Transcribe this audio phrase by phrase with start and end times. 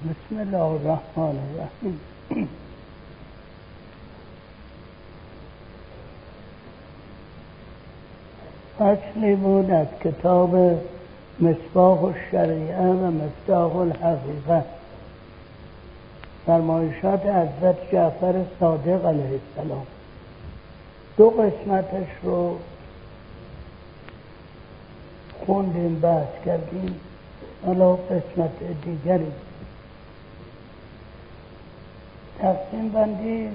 [0.00, 2.00] بسم الله الرحمن الرحیم.
[8.78, 10.80] فصلی بود از کتاب
[11.40, 14.64] مصباح الشریعه و مفتاح الحقیقه.
[16.46, 19.86] فرمایشات حضرت جعفر صادق علیه السلام.
[21.16, 22.58] دو قسمتش رو
[25.46, 27.00] خوندیم بحث کردیم.
[27.66, 28.50] حالا قسمت
[28.84, 29.32] دیگری.
[32.42, 33.48] تقسیم بندی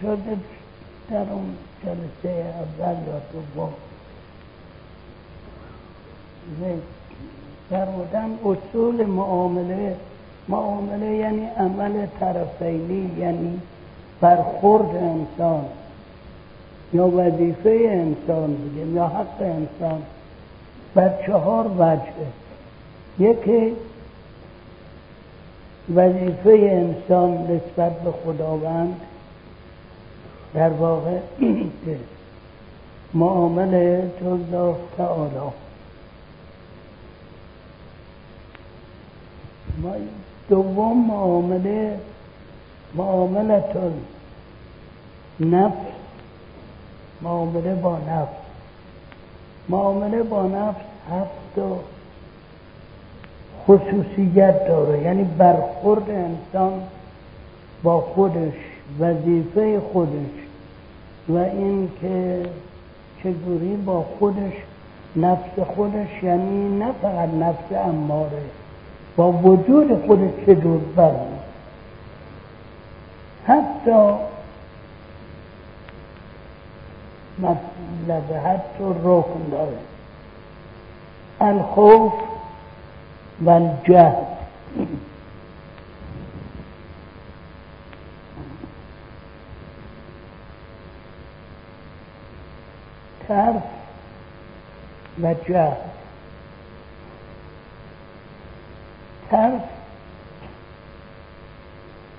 [0.00, 0.36] شده
[1.10, 3.72] در اون جلسه اول یا دوم.
[7.70, 9.96] فرمودن اصول معامله
[10.48, 13.60] معامله یعنی عمل طرفینی یعنی
[14.20, 15.64] برخورد انسان
[16.92, 20.02] یا وظیفه انسان بگیم یا حق انسان.
[20.94, 22.26] بر چهار وجهه
[23.18, 23.76] یکی
[25.94, 29.00] وظیفه انسان نسبت به خداوند
[30.54, 31.18] در واقع
[33.14, 34.52] معامله جز
[34.96, 35.50] تعالی.
[40.48, 41.98] دوم معامله
[42.94, 43.76] معاملت
[45.40, 45.74] نفس.
[47.22, 48.32] معامله با نفس.
[49.68, 51.58] معامله با نفس هفت
[53.70, 55.02] خصوصیت داره.
[55.02, 56.72] یعنی برخورد انسان
[57.82, 58.54] با خودش
[59.00, 60.30] وظیفه خودش
[61.28, 62.42] و این که
[63.22, 64.52] چگوری با خودش
[65.16, 68.42] نفس خودش یعنی نه فقط نفس اماره
[69.16, 71.40] با وجود خودش چجور برمید
[73.46, 74.14] حتی
[77.38, 79.78] مطلب حتی رکن داره.
[81.40, 82.12] الخوف
[83.46, 83.60] و
[93.28, 93.62] ترس
[95.22, 95.76] و جهد
[99.30, 99.62] ترس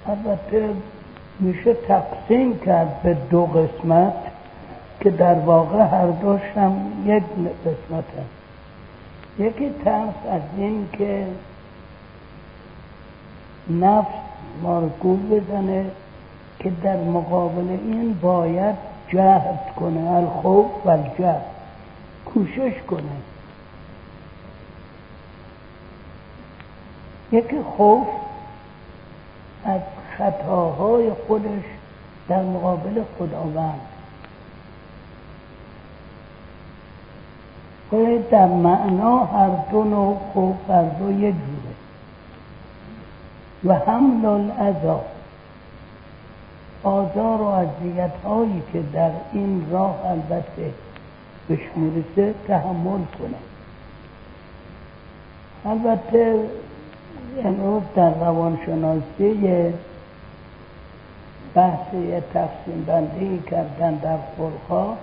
[0.07, 0.69] البته
[1.39, 4.13] میشه تقسیم کرد به دو قسمت
[4.99, 7.23] که در واقع هر دوش هم یک
[7.65, 8.40] قسمت هست.
[9.39, 11.27] یکی ترس از این که
[13.69, 14.13] نفس
[14.61, 15.85] مارگول بزنه
[16.59, 18.75] که در مقابل این باید
[19.07, 21.45] جهد کنه الخوف و الجهد.
[22.25, 23.01] کوشش کنه.
[27.31, 28.07] یکی خوف
[29.65, 29.81] از
[30.17, 31.63] خطاهای خودش
[32.29, 33.90] در مقابل خداوند.
[38.31, 41.75] در معنا هر دو نوع خوف هر دو یک جوره
[43.65, 45.05] و حمل العذاب
[46.83, 50.73] آزار و اذیت هایی که در این راه البته
[51.47, 53.37] بهش می‌رسه تحمل کنه.
[55.65, 56.39] البته
[57.43, 59.73] امروز در روانشناسی یه
[61.55, 64.93] بحث یه تقسیم بندی کردن در خورخا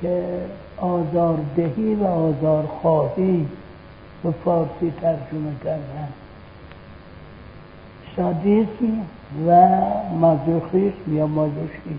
[0.00, 0.40] که
[0.76, 3.46] آزاردهی و آزارخواهی
[4.22, 6.08] به فارسی ترجمه کردن.
[8.16, 9.00] سادیسم
[9.46, 9.68] و
[10.20, 11.98] مازوخیسم یا مازوخیسم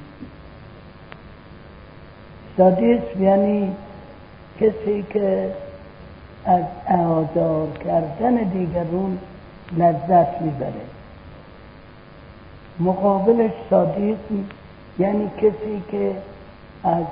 [2.57, 3.71] سادیسم یعنی
[4.59, 5.51] کسی که
[6.45, 6.63] از
[6.99, 9.17] آزار کردن دیگرون
[9.77, 10.85] لذت می‌بره.
[12.79, 14.45] مقابلش سادیسم
[14.99, 16.15] یعنی کسی که
[16.83, 17.05] از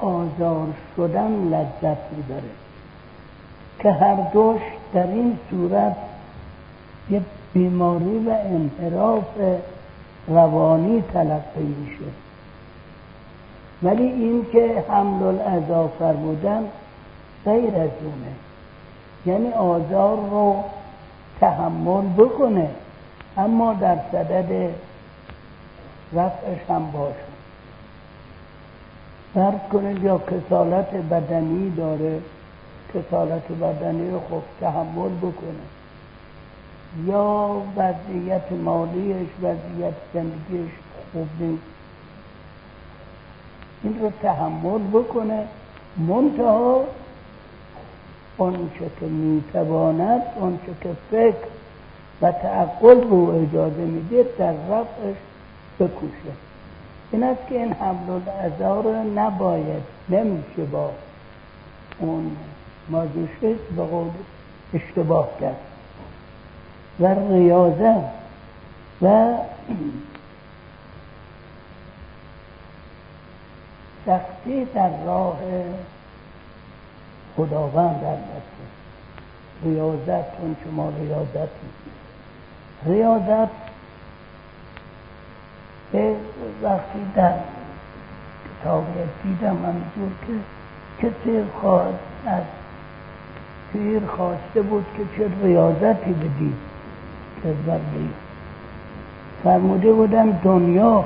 [0.00, 2.50] آزار شدن لذت می‌بره.
[3.78, 4.60] که هر دوش
[4.94, 5.96] در این صورت
[7.10, 7.22] یه
[7.54, 9.24] بیماری و انحراف
[10.28, 12.10] روانی تلقی میشه.
[13.82, 16.64] ولی این که حمل العذا فرمودن
[17.44, 18.32] غیر از اونه.
[19.26, 20.64] یعنی آزار رو
[21.40, 22.68] تحمل بکنه
[23.36, 24.70] اما در صدد
[26.12, 27.35] رفعش هم باشه.
[29.36, 32.20] فرض کنید یا کسالت بدنی داره
[32.94, 35.66] کسالت بدنی رو خب تحمل بکنه.
[37.06, 40.70] یا وضعیت مالیش وضعیت زندگیش
[41.12, 41.62] خوب نیست.
[43.82, 45.44] این رو تحمل بکنه.
[45.98, 46.84] منتها
[48.38, 51.46] آنچه که می‌تواند آنچه که فکر
[52.22, 55.16] و تعقل رو اجازه میده در رفعش
[55.80, 56.45] بکوشه
[57.12, 60.90] این است که این حمل العذا رو نباید نمیشه با
[61.98, 62.36] اون
[62.88, 64.10] مازوشیست به قول
[64.74, 65.56] اشتباه کرد
[67.00, 68.04] و ریاضت
[69.02, 69.34] و
[74.06, 75.38] سختی در راه
[77.36, 78.56] خداوند البته.
[79.64, 81.50] ریاضت چون شما ریاضت
[82.86, 83.50] ریاضت
[85.92, 86.16] به
[86.62, 87.32] وقتی در
[88.60, 88.84] کتاب
[89.22, 90.32] دیدم منظور که
[91.06, 91.94] کسی خواهد
[92.26, 92.42] از
[93.72, 96.54] پیر خواسته بود که چه ریاضتی بدید.
[97.42, 98.08] که بردی
[99.44, 101.04] فرموده بودم دنیا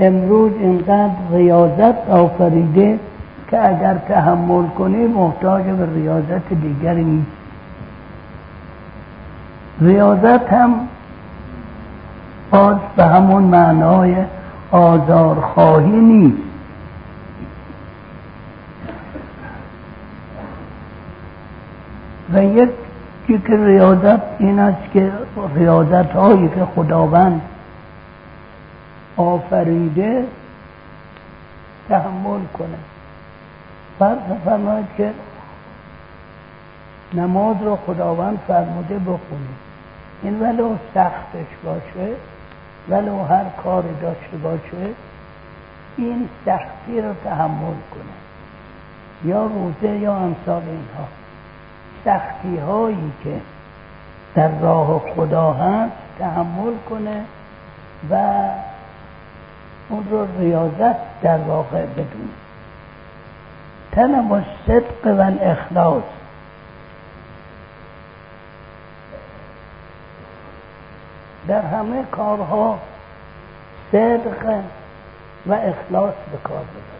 [0.00, 2.98] امروز اینقدر ریاضت آفریده
[3.50, 7.30] که اگر تحمل کنی محتاج به ریاضت دیگری نیست.
[9.80, 10.88] ریاضت هم
[12.50, 14.14] باز به همون معنای
[14.70, 16.42] آزارخواهی نیست.
[22.32, 22.70] و یک
[23.28, 25.12] که ریاضت این است که
[25.54, 27.40] ریاضت هایی که خداوند
[29.16, 30.24] آفریده
[31.88, 32.78] تحمل کنه.
[33.98, 35.10] فرض فرماید که
[37.14, 39.58] نماز رو خداوند فرموده بخونید
[40.22, 42.14] این ولو سختش باشه.
[42.88, 44.94] ولو هر کاری داشته باشه
[45.96, 48.18] این سختی رو تحمل کنه.
[49.24, 51.08] یا روزه یا امثال اینها.
[52.04, 53.40] سختی هایی که
[54.34, 57.24] در راه خدا هست تحمل کنه
[58.10, 58.14] و
[59.88, 62.38] اون رو ریاضت در واقع بدونه.
[63.92, 66.02] تنم و صدق و اخلاص.
[71.48, 72.78] در همه کارها
[73.92, 74.62] صدق
[75.46, 76.98] و اخلاص به کار ببرید.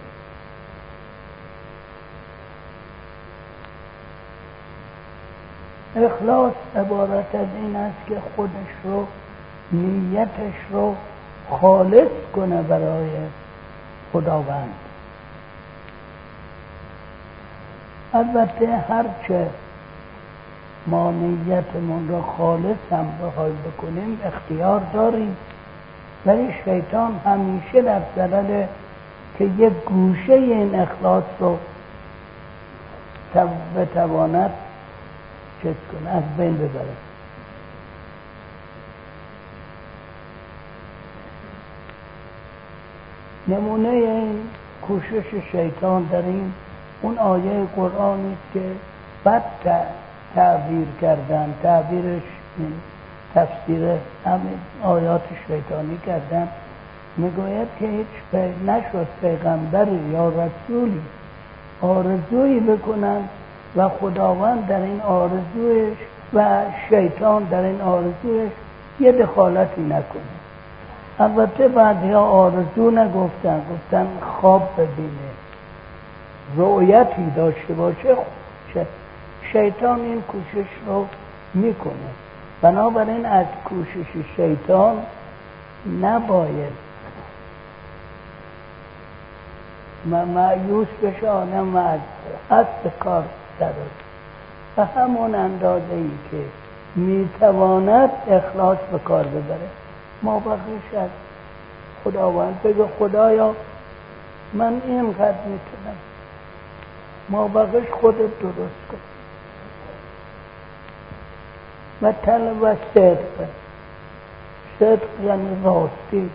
[6.13, 8.51] اخلاص عبارت از این است که خودش
[8.85, 9.07] رو
[9.73, 10.97] نیتش رو
[11.51, 13.11] خالص کنه برای
[14.13, 14.75] خداوند.
[18.15, 19.51] البته هرچه
[20.87, 25.37] ما نیتمون رو خالص هم بخوایم بکنیم اختیار داریم.
[26.27, 28.69] ولی شیطان همیشه در صدد
[29.39, 31.59] که یک گوشه این اخلاص رو
[33.77, 34.51] بتواند
[35.63, 36.97] چیز کنه از بین ببره.
[43.49, 44.41] نمونه این
[44.83, 46.53] کوشش شیطان در این
[47.03, 48.63] اون آیه قرآنی که
[49.25, 49.43] بد
[50.35, 52.23] تعبیر کردن تعبیرش
[53.35, 53.85] تفسیر
[54.25, 56.49] همین آیات شیطانی کردن.
[57.17, 61.01] می‌گوید که هیچ پی نشد پیغمبری یا رسولی
[61.83, 63.21] آرزویی بکنن
[63.77, 65.99] و خداوند در این آرزویش
[66.35, 68.53] و شیطان در این آرزویش
[69.01, 70.23] یه دخالتی نکنه.
[71.21, 75.29] البته بعد یا آرزو نگفتن گفتن خواب ببینه.
[76.57, 78.17] رؤیتی داشته باشه
[79.53, 81.07] شیطان این کوشش رو
[81.55, 81.95] می‌کنه.
[82.63, 84.07] بنابراین از کوشش
[84.37, 85.03] شیطان
[86.03, 86.73] نباید
[90.07, 92.01] معیوس بشه آنم از
[92.51, 93.25] اصل کار
[93.61, 93.73] درست.
[94.77, 96.45] به همون اندازه ای که
[96.95, 99.69] می‌تواند اخلاص به کار ببره.
[100.23, 101.11] ما بخش از
[102.05, 102.63] خداوند.
[102.65, 103.55] بگه خدایا
[104.53, 105.97] من اینقدر می‌تونم.
[107.29, 108.99] ما بخش خودت درست کن.
[112.03, 113.47] و طلب و صدق
[114.81, 116.31] صدق یعنی راستی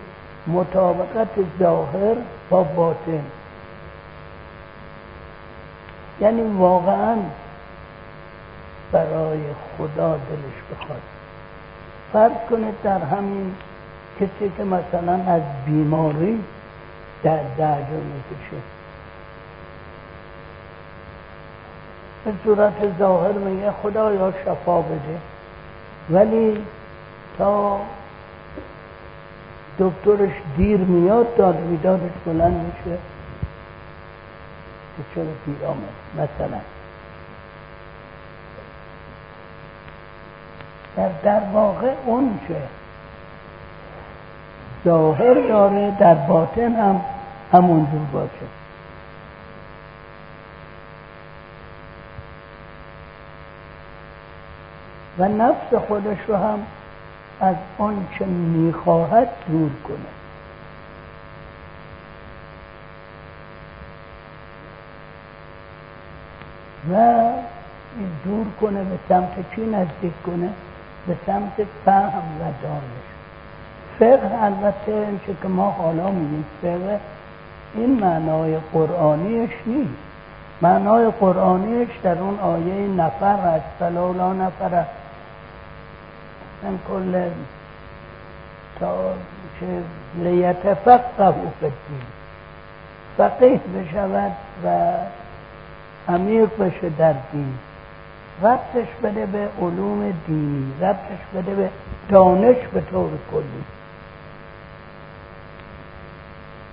[0.48, 1.29] مطابقت
[1.60, 2.15] ظاهر
[2.50, 3.24] با باطن
[6.22, 7.15] یعنی واقعا
[8.91, 9.39] برای
[9.77, 11.01] خدا دلش بخواد
[12.13, 13.55] فرض کنید در همین
[14.20, 16.43] کسی که مثلا از بیماری
[17.24, 18.62] در درجا می‌کشه
[22.25, 25.33] به صورت ظاهر میگه خدا یا شفا بده
[26.10, 26.57] ولی
[27.38, 27.79] تا
[29.79, 32.98] دکترش دیر میاد داد میدادش بلند میشه.
[34.98, 36.60] که چرا دیر آمد مثلا
[40.95, 42.55] در در واقع اون چه
[44.86, 47.01] ظاهر داره در باطن هم
[47.51, 48.62] همونجور باشه.
[55.17, 56.60] و نفس خودش رو هم
[57.41, 60.13] از آنچه می‌خواهد دور کنه.
[66.91, 67.29] و
[68.25, 70.50] دور کنه به سمت چی نزدیک کنه؟
[71.08, 73.03] به سمت فهم و دانش.
[74.00, 77.00] فقه البته چه که ما حالا میگیم فقه
[77.75, 79.89] این معنای قرآنیش نیست.
[80.62, 84.86] معنای قرآنیش در اون آیه نفر است فلولا نفر
[86.63, 87.29] من کل
[88.79, 89.13] تا
[89.60, 89.65] که
[90.24, 91.72] لیتفقه فی
[93.17, 94.32] فقیه بشود
[94.65, 94.93] و
[96.12, 97.53] عمیق بشه در دین.
[98.43, 101.70] ربطش بده به علوم دینی ربطش بده به
[102.10, 103.63] دانش به طور کلی.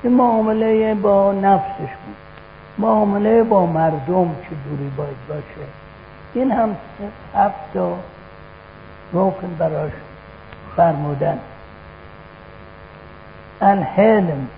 [0.02, 2.16] این معامله با نفسش بود.
[2.78, 5.68] معامله با مردم چجوری باید باشه؟
[6.34, 6.76] این هم
[7.34, 7.76] هفت
[9.12, 9.92] رکن براش
[10.76, 11.38] فرمودن.
[13.60, 14.48] الحلم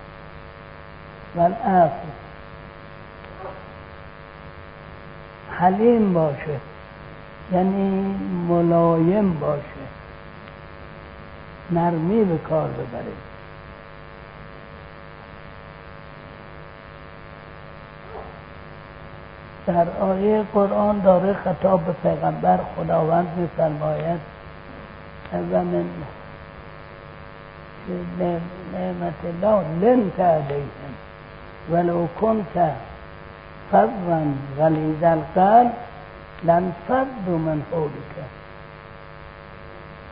[1.35, 2.07] و العفو
[5.51, 6.59] حلیم باشه
[7.51, 8.15] یعنی
[8.47, 9.63] ملایم باشه.
[11.71, 13.13] نرمی به کار ببره.
[19.65, 24.32] در آیه قرآن داره خطاب به پیغمبر خداوند میفرماید
[25.33, 25.85] و من
[28.73, 30.93] نعمت الله لنت علیهم
[31.71, 32.71] ولو کنت
[33.71, 34.21] فضا
[34.57, 35.71] غلیظ القلب
[36.43, 38.13] لنفض من حولک.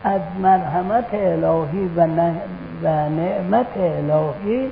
[0.03, 2.07] از مرحمت الهی و,
[2.83, 4.71] و نعمت الهی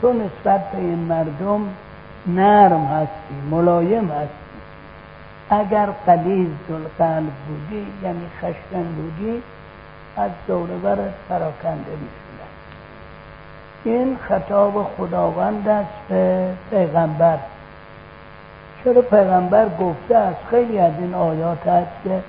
[0.00, 1.60] تو نسبت به این مردم
[2.26, 4.48] نرم هستی ملایم هستی.
[5.50, 6.48] اگر قلیز
[6.98, 9.42] قلب بودی یعنی خشن بودی
[10.18, 12.48] از دور برت پراکنده می‌شدن
[13.84, 17.38] این خطاب خداوند است به پیغمبر.
[18.84, 22.20] چرا پیغمبر گفته از خیلی از این آیات هست که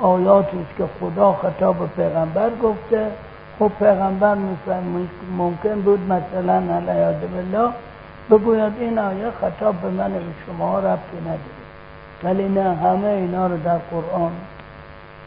[0.00, 3.06] آیاتی است که خدا خطاب پیغمبر گفته.
[3.58, 4.36] خب پیغمبر
[5.38, 7.70] ممکن بود مثلا علیه بالله
[8.30, 11.64] بگوید این آیه خطاب به من به شما ربطی نداره.
[12.22, 14.32] ولی نه همه اینا رو در قرآن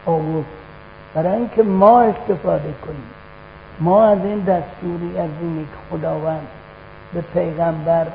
[0.06, 0.57] آورد.
[1.14, 3.10] برای اینکه ما استفاده کنیم.
[3.80, 6.46] ما از این دستوری از اینی که خداوند
[7.14, 8.06] به پیغمبر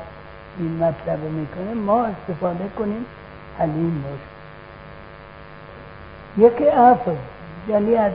[0.58, 3.06] این مطلب می‌کنه ما استفاده کنیم
[3.58, 4.34] حلیم باشیم.
[6.38, 7.10] یکی عفو
[7.68, 8.12] یعنی از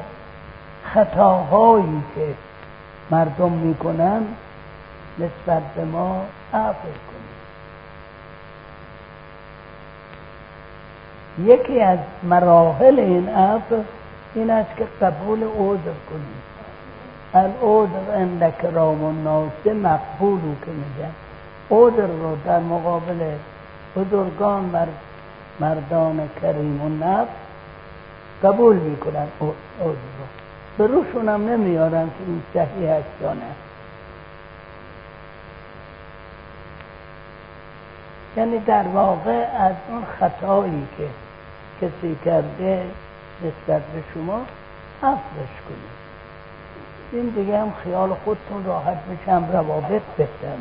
[0.94, 2.34] خطاهایی که
[3.12, 4.22] مردم می‌کنن
[5.20, 7.30] نسبت به ما عفو کنیم
[11.50, 13.84] یکی از مراحل این عفو
[14.36, 16.42] این است که قبول عذر کنیم
[17.34, 21.12] العذر عند کرام الناس مقبول که میگن
[21.72, 23.20] عذر رو در مقابل
[23.96, 24.88] بزرگان مرد
[25.60, 27.30] مردان کریم و نفس
[28.44, 30.26] قبول می‌کنن عذر رو.
[30.78, 33.42] به روشون هم نمیارن که این صحیح است یا نه.
[38.38, 41.08] یعنی در واقع از اون خطایی که
[41.82, 42.86] کسی کرده
[43.42, 44.46] نسبت به شما
[45.02, 46.00] حفظش کنید
[47.12, 50.58] این دیگه هم خیال خودتون راحت بشم روابط بهتر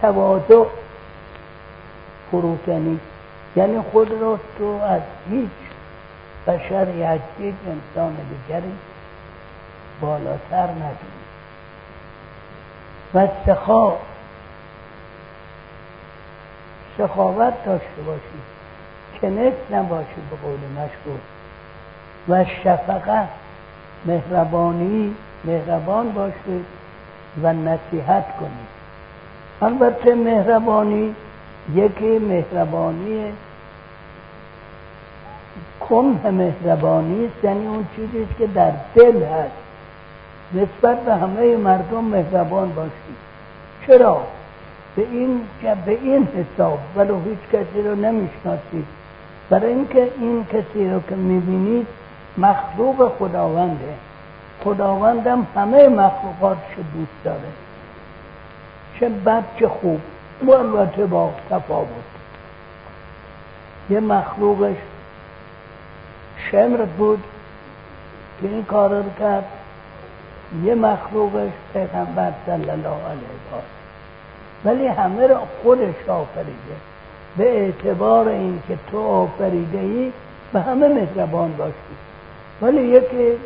[0.00, 0.64] تواضع
[2.30, 3.00] فروکنی
[3.56, 5.50] یعنی خود رو تو از هیچ
[6.46, 8.72] بشری از هیچ انسان دیگری
[10.00, 11.26] بالاتر ندونی
[13.14, 13.92] و سخا.
[16.98, 18.40] سخاوت داشته باشی
[19.22, 21.20] کنت نباشی به قول مشهور.
[22.28, 23.28] و شفقت
[24.06, 25.14] مهربانی
[25.44, 26.64] مهربان باشید
[27.42, 28.76] و نصیحت کنید.
[29.62, 31.14] البته مهربانی
[31.74, 33.32] یکی مهربانی
[35.80, 39.56] کنه مهربانی است یعنی اون چیزی که در دل هست.
[40.54, 43.16] نسبت به همه مردم مهربان باشید.
[43.86, 44.20] چرا؟
[44.96, 45.40] به این
[45.86, 48.86] به این حساب ولو هیچ کسی رو نمی‌شناسید.
[49.50, 51.86] برای اینکه این کسی رو که می‌بینید
[52.38, 53.94] مخلوق خداونده.
[54.64, 57.52] خداوندم همه مخلوقاتش دوست داره.
[59.00, 60.00] چه بد چه خوب.
[60.42, 61.88] و البته با تفاوت.
[63.90, 64.76] یه مخلوقش
[66.50, 67.24] شمر بود
[68.40, 69.44] که این کار رو کرد.
[70.64, 76.76] یه مخلوقش پیغمبر صلی الله علیه و ولی همه رو خودش آفریده.
[77.36, 80.12] به اعتبار اینکه تو آفریده ای
[80.52, 81.96] به همه مهربان باشی.
[82.62, 83.38] ولی یکی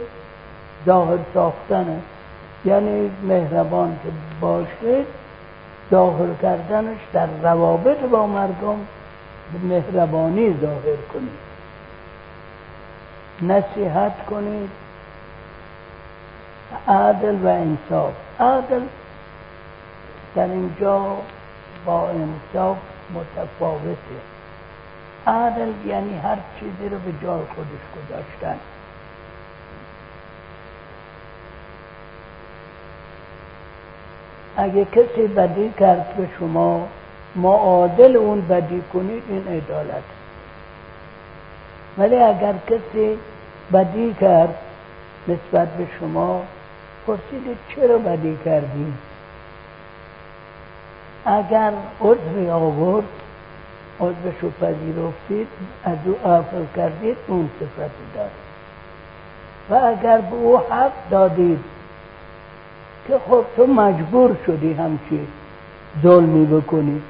[0.86, 1.98] ظاهر ساختنه
[2.64, 4.08] یعنی مهربان که
[4.40, 5.04] باشه
[5.90, 8.86] ظاهر کردنش در روابط با مردم
[9.62, 11.30] مهربانی ظاهر کنی
[13.42, 14.70] نصیحت کنید
[16.88, 18.12] عدل و انصاف.
[18.40, 18.82] عدل
[20.34, 21.16] در اینجا
[21.86, 22.76] با انصاف
[23.14, 24.20] متفاوته.
[25.26, 28.56] عدل یعنی هر چیزی رو به جای خودش گذاشتن.
[34.60, 36.88] اگه کسی بدی کرد به شما
[37.36, 40.02] معادل اون بدی کنید این عدالت.
[41.98, 43.18] ولی اگر کسی
[43.72, 44.54] بدی کرد
[45.28, 46.42] نسبت به شما
[47.06, 48.92] پرسیدید چرا بدی کردی؟
[51.24, 53.04] اگر عذری آورد
[54.00, 55.48] عذرش رو پذیرفتید
[55.84, 58.30] از او عفو کردید اون صفت دارد
[59.70, 61.79] و اگر به او حق دادید
[63.08, 65.26] که خب تو مجبور شدی همچی
[66.02, 67.02] ظلمی بکنی.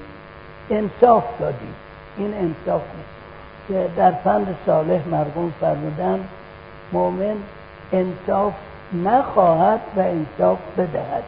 [0.71, 1.69] انصاف دادی.
[2.17, 3.21] این انصاف نیست.
[3.69, 6.29] که در پند صالح مرغوم فرمودن
[6.93, 7.37] مؤمن
[7.93, 8.53] انصاف
[9.05, 11.25] نخواهد و انصاف بدهد.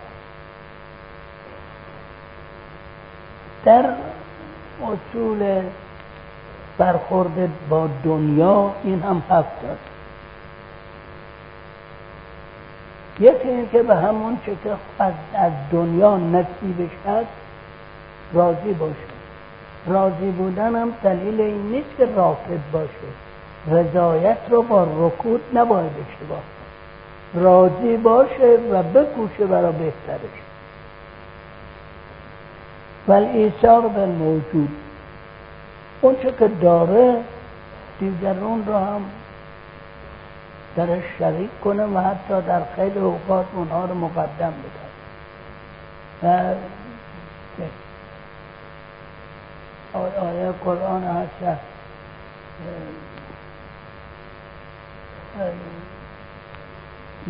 [3.64, 3.84] در
[4.82, 5.62] اصول
[6.78, 9.78] برخورد با دنیا این هم هست داد.
[13.22, 14.70] یکی اینکه به همون چه که
[15.34, 17.26] از دنیا نصیبش هست
[18.32, 18.94] راضی باشه.
[19.86, 23.08] راضی بودن هم دلیل این نیست که راکد باشه.
[23.70, 26.42] رضایت رو با رکود نباید اشتباه
[27.34, 30.42] راضی باشه و بکوشه برای بهترش.
[33.08, 34.68] ولی ایثار به موجود.
[36.00, 37.16] اون چه که داره
[38.00, 39.00] دیگرون رو هم
[40.76, 44.82] درش شریک کنه و حتی در خیلی اوقات اونها رو مقدم بده.
[46.22, 46.54] و
[49.98, 51.58] آیه قرآن هست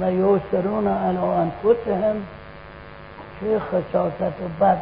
[0.01, 2.17] و یوسرون علی انفسهم
[3.41, 4.79] چه خصاصت و بد.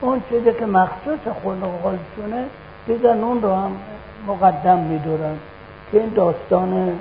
[0.00, 2.44] اون چیزی که مخصوص خلق خودشونه
[2.86, 3.76] دیگر اون رو هم
[4.26, 5.38] مقدم میدورن
[5.92, 6.98] که این داستان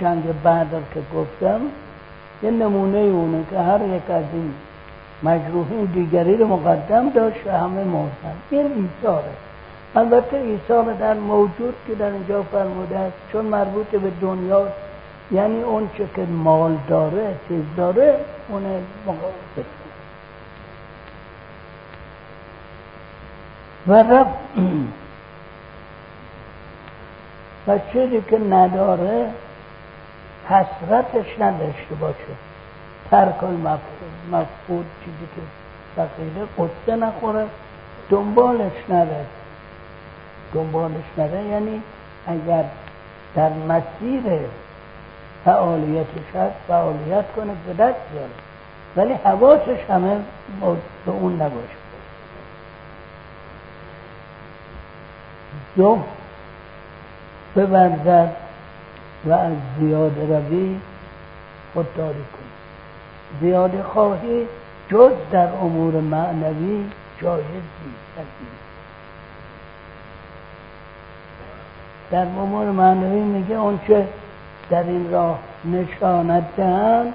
[0.00, 1.60] جنگ بدر که گفتم
[2.42, 4.54] یه نمونه اونه که هر یک از این
[5.22, 9.32] مجروحین دیگری رو مقدم داشت و همه مردن این ایثاره.
[9.96, 14.66] البته ایثار در موجود که در اینجا فرموده است چون مربوط به دنیا
[15.32, 18.16] یعنی اون چه که مال داره چیز داره
[18.48, 18.62] اون
[19.06, 19.62] مقابل.
[23.86, 24.26] و رب
[27.66, 29.30] و چیزی که نداره
[30.48, 32.34] حسرتش نداشته باشه.
[33.10, 33.44] ترک
[34.32, 35.42] مفقود چیزی که
[35.96, 37.46] فقیره قصه نخوره
[38.10, 39.24] دنبالش نره.
[40.54, 41.82] دنبالش نره یعنی
[42.26, 42.64] اگر
[43.34, 44.22] در مسیر
[45.44, 48.30] فعالیتش هست فعالیت کنه به دست بیاره.
[48.96, 50.16] ولی حواسش همه
[51.06, 51.78] به اون نباشه.
[55.76, 56.04] زهد
[57.56, 58.47] ببرزد
[59.26, 60.76] و از زیاد روی
[61.74, 62.48] خودداری کن
[63.40, 64.46] زیاد خواهی
[64.90, 66.84] جز در امور معنوی
[67.22, 68.28] جایز نیست.
[72.10, 74.08] در امور معنوی میگه اونچه
[74.70, 77.14] در این راه نشانت دهند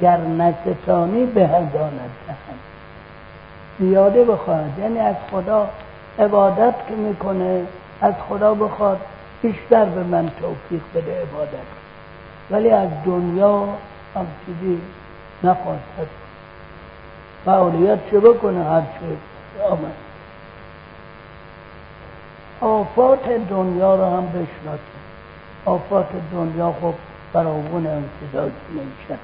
[0.00, 2.60] گر نستانی به هدانت دهند.
[3.78, 4.78] زیاده بخواهد.
[4.78, 5.70] یعنی از خدا
[6.18, 7.62] عبادت که می‌کنه
[8.00, 9.00] از خدا بخواد
[9.42, 11.80] بیشتر به من توفیق بده عبادت.
[12.50, 13.64] ولی از دنیا
[14.14, 14.80] هم چیزی
[15.44, 16.10] نخواست
[17.44, 19.94] فعالیت چه بکنه؟ هر چه آمد.
[22.60, 24.80] آفات دنیا رو هم بشناسه.
[25.66, 26.94] آفات دنیا خب
[27.32, 29.18] فراغون امتداد نمیشه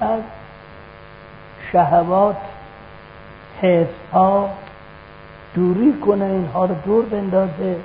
[0.00, 0.22] از
[1.72, 2.36] شهوات
[3.62, 4.50] حس ها
[5.54, 7.76] دوری کنه اینها رو دور بندازه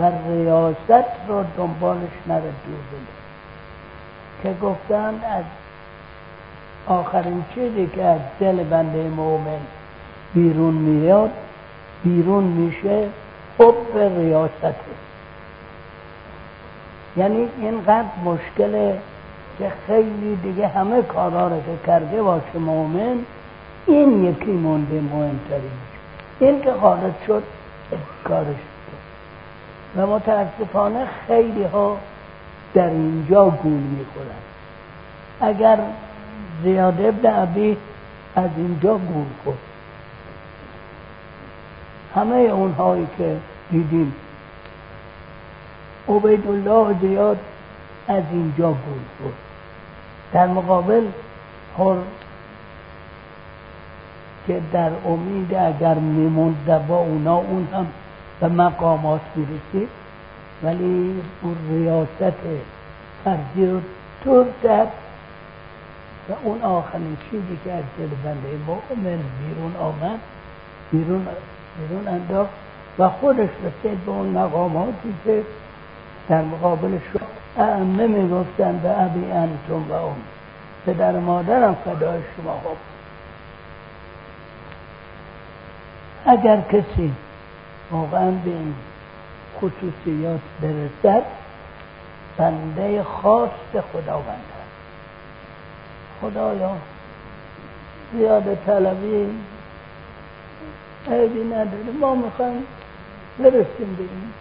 [0.00, 3.24] و ریاست رو دنبالش نره دور بندازه.
[4.42, 5.44] که گفتن از
[6.86, 9.60] آخرین چیزی که از دل بنده مؤمن
[10.34, 11.30] بیرون میاد
[12.04, 13.08] بیرون میشه
[13.58, 14.74] حب ریاسته
[17.16, 18.98] یعنی اینقدر مشکله
[19.58, 23.16] که خیلی دیگه همه کارا رو که کرده باشه مؤمن
[23.86, 25.70] این یکی مونده مهمتری
[26.40, 27.42] این که خارج شد
[28.24, 28.56] کارش
[29.96, 31.98] و متاسفانه خیلی ها
[32.74, 34.26] در اینجا گول می‌خورن.
[35.40, 35.78] اگر
[36.62, 37.76] زیاد ابن عبی
[38.36, 39.58] از اینجا گول خورد.
[42.14, 43.36] همه اونهایی که
[43.70, 44.14] دیدیم
[46.08, 47.38] عبیدالله زیاد
[48.08, 49.34] از اینجا گول بود
[50.32, 51.06] در مقابل
[51.78, 51.96] هر
[54.46, 57.86] که در امید اگر میموند با اونا اون هم
[58.40, 59.88] به مقامات می‌رسید
[60.62, 62.36] ولی اون ریاست
[63.24, 63.80] فردی رو
[64.24, 64.46] دور
[66.28, 70.18] و اون آخرین چیزی که از دل بنده مؤمن بیرون آمد
[70.92, 71.26] بیرون
[71.78, 72.50] بیرون انداخت
[72.98, 75.42] و خودش رسید به اون مقاماتی که
[76.28, 77.20] در مقابل شد
[77.58, 80.16] ائمه می‌گفتن به ابی انتم و اون.
[80.86, 82.76] پدر مادرم فدای شما هم
[86.26, 87.12] اگر کسی
[87.90, 88.74] واقعا به این
[89.56, 91.22] خصوصیات برسد
[92.36, 94.44] بنده خواست خداوند
[96.20, 96.76] خدایا
[98.12, 99.28] زیاده طلبی
[101.10, 101.84] عیبی نداره.
[102.00, 102.64] ما می‌خوایم
[103.38, 104.32] برسیم به این.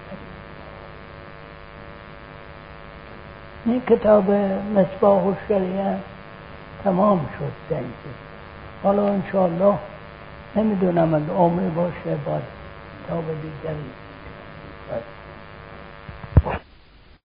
[3.65, 4.31] این کتاب
[4.75, 5.99] مصباح و شریعت
[6.83, 7.75] تمام شد.
[7.75, 7.81] در
[8.83, 9.77] حالا انشاءالله
[10.55, 12.43] نمی‌دونم از عمر باشه باز
[13.05, 14.02] کتاب دیگری.